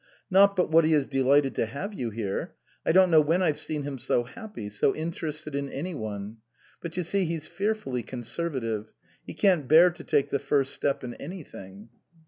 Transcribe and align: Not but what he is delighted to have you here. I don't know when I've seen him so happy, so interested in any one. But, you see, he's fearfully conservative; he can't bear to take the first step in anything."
Not 0.31 0.55
but 0.55 0.71
what 0.71 0.83
he 0.83 0.93
is 0.95 1.05
delighted 1.05 1.53
to 1.53 1.67
have 1.67 1.93
you 1.93 2.09
here. 2.09 2.55
I 2.87 2.91
don't 2.91 3.11
know 3.11 3.21
when 3.21 3.43
I've 3.43 3.59
seen 3.59 3.83
him 3.83 3.99
so 3.99 4.23
happy, 4.23 4.67
so 4.67 4.95
interested 4.95 5.53
in 5.53 5.69
any 5.69 5.93
one. 5.93 6.37
But, 6.81 6.97
you 6.97 7.03
see, 7.03 7.25
he's 7.25 7.47
fearfully 7.47 8.01
conservative; 8.01 8.93
he 9.23 9.35
can't 9.35 9.67
bear 9.67 9.91
to 9.91 10.03
take 10.03 10.31
the 10.31 10.39
first 10.39 10.73
step 10.73 11.03
in 11.03 11.13
anything." 11.13 11.89